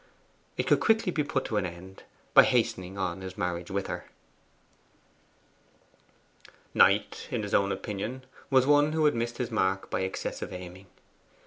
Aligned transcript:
It 0.57 0.65
could 0.65 0.79
quickly 0.79 1.11
be 1.11 1.23
put 1.23 1.51
an 1.51 1.63
end 1.63 1.97
to 1.99 2.03
by 2.33 2.41
hastening 2.41 2.97
on 2.97 3.21
his 3.21 3.37
marriage 3.37 3.69
with 3.69 3.85
her. 3.85 4.05
Knight, 6.73 7.27
in 7.29 7.43
his 7.43 7.53
own 7.53 7.71
opinion, 7.71 8.25
was 8.49 8.65
one 8.65 8.93
who 8.93 9.05
had 9.05 9.13
missed 9.13 9.37
his 9.37 9.51
mark 9.51 9.91
by 9.91 9.99
excessive 9.99 10.51
aiming. 10.51 10.87